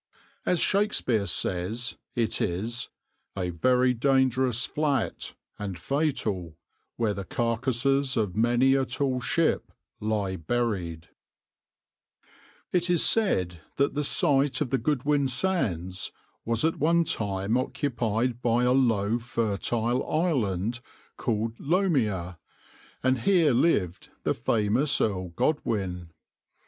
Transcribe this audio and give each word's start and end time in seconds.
As 0.47 0.59
Shakespeare 0.59 1.27
says, 1.27 1.95
it 2.15 2.41
is 2.41 2.89
"a 3.37 3.51
very 3.51 3.93
dangerous 3.93 4.65
flat, 4.65 5.35
and 5.59 5.77
fatal, 5.77 6.57
where 6.95 7.13
the 7.13 7.23
carcasses 7.23 8.17
of 8.17 8.35
many 8.35 8.73
a 8.73 8.83
tall 8.83 9.21
ship 9.21 9.71
lie 9.99 10.37
buried."\par 10.37 11.05
\vs 11.05 11.09
{\noindent} 11.09 12.27
It 12.71 12.89
is 12.89 13.05
said 13.05 13.61
that 13.75 13.93
the 13.93 14.03
site 14.03 14.59
of 14.59 14.71
the 14.71 14.79
Goodwin 14.79 15.27
Sands 15.27 16.11
was 16.45 16.65
at 16.65 16.79
one 16.79 17.03
time 17.03 17.55
occupied 17.55 18.41
by 18.41 18.63
a 18.63 18.71
low 18.71 19.19
fertile 19.19 20.03
island, 20.09 20.81
called 21.15 21.59
Lomea, 21.59 22.39
and 23.03 23.19
here 23.19 23.53
lived 23.53 24.09
the 24.23 24.33
famous 24.33 24.99
Earl 24.99 25.27
Godwin. 25.29 26.09